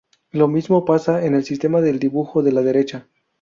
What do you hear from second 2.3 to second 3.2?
de la derecha.